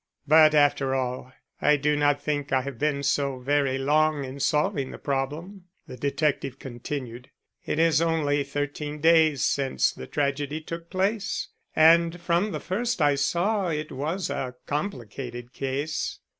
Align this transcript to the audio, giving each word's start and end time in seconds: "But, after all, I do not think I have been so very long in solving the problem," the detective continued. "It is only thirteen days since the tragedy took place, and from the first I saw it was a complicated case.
"But, 0.27 0.55
after 0.55 0.95
all, 0.95 1.31
I 1.61 1.77
do 1.77 1.95
not 1.95 2.19
think 2.23 2.51
I 2.51 2.61
have 2.63 2.79
been 2.79 3.03
so 3.03 3.37
very 3.37 3.77
long 3.77 4.25
in 4.25 4.39
solving 4.39 4.89
the 4.89 4.97
problem," 4.97 5.65
the 5.85 5.95
detective 5.95 6.57
continued. 6.57 7.29
"It 7.67 7.77
is 7.77 8.01
only 8.01 8.43
thirteen 8.43 8.99
days 8.99 9.43
since 9.45 9.91
the 9.91 10.07
tragedy 10.07 10.59
took 10.59 10.89
place, 10.89 11.49
and 11.75 12.19
from 12.19 12.51
the 12.51 12.59
first 12.59 12.99
I 12.99 13.13
saw 13.13 13.67
it 13.67 13.91
was 13.91 14.31
a 14.31 14.55
complicated 14.65 15.53
case. 15.53 16.17